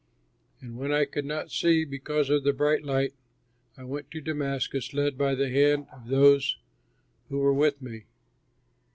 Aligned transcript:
And 0.61 0.79
when 0.79 0.91
I 0.91 1.05
could 1.05 1.25
not 1.25 1.51
see 1.51 1.85
because 1.85 2.31
of 2.31 2.43
the 2.43 2.53
bright 2.53 2.83
light, 2.83 3.13
I 3.77 3.83
went 3.83 4.09
to 4.09 4.19
Damascus, 4.19 4.95
led 4.95 5.15
by 5.15 5.35
the 5.35 5.49
hand 5.51 5.85
of 5.93 6.07
those 6.07 6.57
who 7.29 7.37
were 7.37 7.53
with 7.53 7.79
me. 7.83 8.05